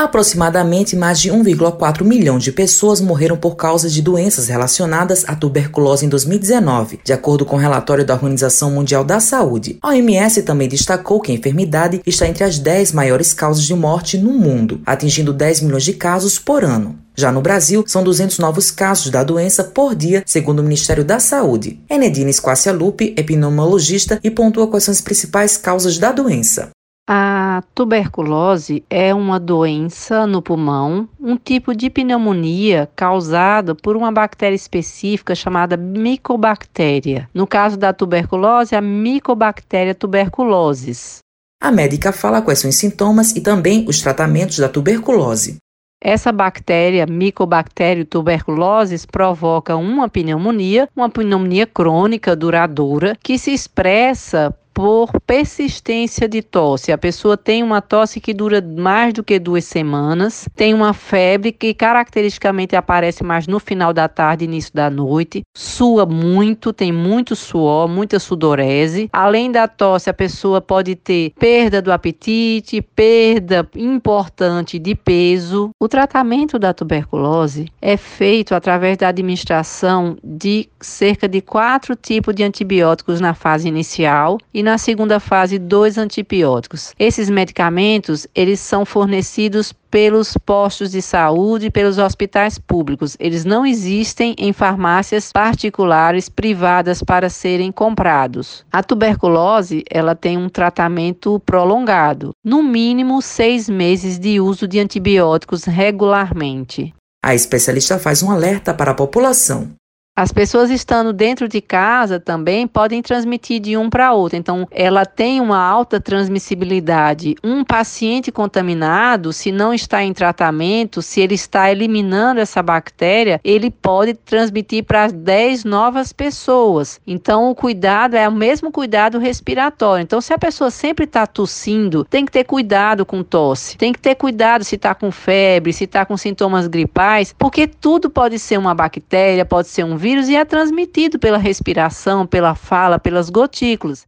Aproximadamente 0.00 0.96
mais 0.96 1.20
de 1.20 1.30
1,4 1.30 2.04
milhão 2.04 2.38
de 2.38 2.50
pessoas 2.50 3.02
morreram 3.02 3.36
por 3.36 3.54
causa 3.54 3.86
de 3.86 4.00
doenças 4.00 4.48
relacionadas 4.48 5.26
à 5.28 5.36
tuberculose 5.36 6.06
em 6.06 6.08
2019, 6.08 7.00
de 7.04 7.12
acordo 7.12 7.44
com 7.44 7.56
o 7.56 7.58
relatório 7.58 8.02
da 8.02 8.14
Organização 8.14 8.70
Mundial 8.70 9.04
da 9.04 9.20
Saúde. 9.20 9.78
A 9.82 9.88
OMS 9.88 10.42
também 10.42 10.70
destacou 10.70 11.20
que 11.20 11.30
a 11.30 11.34
enfermidade 11.34 12.00
está 12.06 12.26
entre 12.26 12.44
as 12.44 12.58
10 12.58 12.92
maiores 12.92 13.34
causas 13.34 13.62
de 13.62 13.74
morte 13.74 14.16
no 14.16 14.32
mundo, 14.32 14.80
atingindo 14.86 15.34
10 15.34 15.60
milhões 15.60 15.84
de 15.84 15.92
casos 15.92 16.38
por 16.38 16.64
ano. 16.64 16.98
Já 17.14 17.30
no 17.30 17.42
Brasil, 17.42 17.84
são 17.86 18.02
200 18.02 18.38
novos 18.38 18.70
casos 18.70 19.10
da 19.10 19.22
doença 19.22 19.62
por 19.62 19.94
dia, 19.94 20.22
segundo 20.24 20.60
o 20.60 20.62
Ministério 20.62 21.04
da 21.04 21.20
Saúde. 21.20 21.78
Enedina 21.90 22.30
Esquácia 22.30 22.72
Lupe, 22.72 23.12
epidemiologista, 23.18 24.18
e 24.24 24.30
pontua 24.30 24.66
quais 24.66 24.84
são 24.84 24.92
as 24.92 25.02
principais 25.02 25.58
causas 25.58 25.98
da 25.98 26.10
doença. 26.10 26.70
A 27.12 27.64
tuberculose 27.74 28.84
é 28.88 29.12
uma 29.12 29.40
doença 29.40 30.28
no 30.28 30.40
pulmão, 30.40 31.08
um 31.18 31.36
tipo 31.36 31.74
de 31.74 31.90
pneumonia 31.90 32.88
causada 32.94 33.74
por 33.74 33.96
uma 33.96 34.12
bactéria 34.12 34.54
específica 34.54 35.34
chamada 35.34 35.76
micobactéria. 35.76 37.28
No 37.34 37.48
caso 37.48 37.76
da 37.76 37.92
tuberculose, 37.92 38.76
a 38.76 38.80
micobactéria 38.80 39.92
tuberculosis. 39.92 41.18
A 41.60 41.72
médica 41.72 42.12
fala 42.12 42.40
quais 42.40 42.60
são 42.60 42.70
os 42.70 42.76
sintomas 42.76 43.34
e 43.34 43.40
também 43.40 43.84
os 43.88 44.00
tratamentos 44.00 44.60
da 44.60 44.68
tuberculose. 44.68 45.56
Essa 46.00 46.30
bactéria, 46.30 47.06
Mycobacterium 47.06 48.06
tuberculosis, 48.06 49.04
provoca 49.04 49.74
uma 49.74 50.08
pneumonia, 50.08 50.88
uma 50.94 51.10
pneumonia 51.10 51.66
crônica 51.66 52.36
duradoura, 52.36 53.16
que 53.20 53.36
se 53.36 53.52
expressa 53.52 54.56
por 54.80 55.12
persistência 55.26 56.26
de 56.26 56.40
tosse. 56.40 56.90
A 56.90 56.96
pessoa 56.96 57.36
tem 57.36 57.62
uma 57.62 57.82
tosse 57.82 58.18
que 58.18 58.32
dura 58.32 58.62
mais 58.62 59.12
do 59.12 59.22
que 59.22 59.38
duas 59.38 59.66
semanas, 59.66 60.48
tem 60.56 60.72
uma 60.72 60.94
febre 60.94 61.52
que 61.52 61.74
caracteristicamente 61.74 62.74
aparece 62.74 63.22
mais 63.22 63.46
no 63.46 63.60
final 63.60 63.92
da 63.92 64.08
tarde, 64.08 64.46
início 64.46 64.72
da 64.72 64.88
noite, 64.88 65.42
sua 65.54 66.06
muito, 66.06 66.72
tem 66.72 66.90
muito 66.92 67.36
suor, 67.36 67.88
muita 67.88 68.18
sudorese. 68.18 69.10
Além 69.12 69.52
da 69.52 69.68
tosse, 69.68 70.08
a 70.08 70.14
pessoa 70.14 70.62
pode 70.62 70.96
ter 70.96 71.34
perda 71.38 71.82
do 71.82 71.92
apetite, 71.92 72.80
perda 72.80 73.68
importante 73.76 74.78
de 74.78 74.94
peso. 74.94 75.68
O 75.78 75.88
tratamento 75.88 76.58
da 76.58 76.72
tuberculose 76.72 77.66
é 77.82 77.98
feito 77.98 78.54
através 78.54 78.96
da 78.96 79.08
administração 79.08 80.16
de 80.24 80.70
cerca 80.80 81.28
de 81.28 81.42
quatro 81.42 81.94
tipos 81.94 82.34
de 82.34 82.42
antibióticos 82.42 83.20
na 83.20 83.34
fase 83.34 83.68
inicial 83.68 84.38
e 84.54 84.62
na 84.62 84.69
na 84.70 84.78
segunda 84.78 85.18
fase 85.18 85.58
dois 85.58 85.98
antibióticos. 85.98 86.94
Esses 86.96 87.28
medicamentos, 87.28 88.28
eles 88.32 88.60
são 88.60 88.84
fornecidos 88.84 89.72
pelos 89.90 90.36
postos 90.36 90.92
de 90.92 91.02
saúde 91.02 91.66
e 91.66 91.70
pelos 91.70 91.98
hospitais 91.98 92.56
públicos. 92.56 93.16
Eles 93.18 93.44
não 93.44 93.66
existem 93.66 94.32
em 94.38 94.52
farmácias 94.52 95.32
particulares 95.32 96.28
privadas 96.28 97.02
para 97.02 97.28
serem 97.28 97.72
comprados. 97.72 98.64
A 98.70 98.80
tuberculose 98.80 99.82
ela 99.90 100.14
tem 100.14 100.38
um 100.38 100.48
tratamento 100.48 101.40
prolongado, 101.40 102.30
no 102.44 102.62
mínimo 102.62 103.20
seis 103.20 103.68
meses 103.68 104.20
de 104.20 104.40
uso 104.40 104.68
de 104.68 104.78
antibióticos 104.78 105.64
regularmente. 105.64 106.94
A 107.24 107.34
especialista 107.34 107.98
faz 107.98 108.22
um 108.22 108.30
alerta 108.30 108.72
para 108.72 108.92
a 108.92 108.94
população. 108.94 109.79
As 110.16 110.32
pessoas 110.32 110.70
estando 110.70 111.12
dentro 111.12 111.48
de 111.48 111.62
casa 111.62 112.20
também 112.20 112.66
podem 112.66 113.00
transmitir 113.00 113.60
de 113.60 113.76
um 113.76 113.88
para 113.88 114.12
outro. 114.12 114.36
Então, 114.36 114.66
ela 114.70 115.06
tem 115.06 115.40
uma 115.40 115.58
alta 115.58 116.00
transmissibilidade. 116.00 117.36
Um 117.42 117.64
paciente 117.64 118.30
contaminado, 118.30 119.32
se 119.32 119.50
não 119.50 119.72
está 119.72 120.02
em 120.02 120.12
tratamento, 120.12 121.00
se 121.00 121.20
ele 121.20 121.34
está 121.34 121.70
eliminando 121.70 122.40
essa 122.40 122.62
bactéria, 122.62 123.40
ele 123.42 123.70
pode 123.70 124.12
transmitir 124.12 124.84
para 124.84 125.06
10 125.06 125.64
novas 125.64 126.12
pessoas. 126.12 127.00
Então, 127.06 127.48
o 127.48 127.54
cuidado 127.54 128.14
é 128.14 128.28
o 128.28 128.32
mesmo 128.32 128.70
cuidado 128.70 129.18
respiratório. 129.18 130.02
Então, 130.02 130.20
se 130.20 130.34
a 130.34 130.38
pessoa 130.38 130.70
sempre 130.70 131.04
está 131.04 131.26
tossindo, 131.26 132.04
tem 132.04 132.26
que 132.26 132.32
ter 132.32 132.44
cuidado 132.44 133.06
com 133.06 133.22
tosse. 133.22 133.78
Tem 133.78 133.92
que 133.92 134.00
ter 134.00 134.16
cuidado 134.16 134.64
se 134.64 134.74
está 134.74 134.94
com 134.94 135.10
febre, 135.10 135.72
se 135.72 135.84
está 135.84 136.04
com 136.04 136.16
sintomas 136.16 136.66
gripais, 136.66 137.34
porque 137.38 137.66
tudo 137.66 138.10
pode 138.10 138.38
ser 138.38 138.58
uma 138.58 138.74
bactéria, 138.74 139.46
pode 139.46 139.68
ser 139.68 139.84
um 139.84 139.99
vírus 140.00 140.20
vírus 140.20 140.28
e 140.28 140.36
é 140.36 140.44
transmitido 140.44 141.18
pela 141.18 141.38
respiração, 141.38 142.26
pela 142.26 142.54
fala, 142.54 142.98
pelas 142.98 143.30
gotículas. 143.30 144.06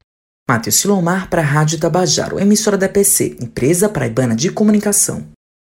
Matheus 0.48 0.76
Silomar 0.76 1.28
para 1.28 1.42
a 1.42 1.44
Rádio 1.44 1.78
Tabajaro, 1.78 2.41
emissora 2.41 2.76
da 2.76 2.88
PC, 2.88 3.36
empresa 3.41 3.88
paraibana 3.88 4.34
de 4.34 4.50
comunicação. 4.50 5.28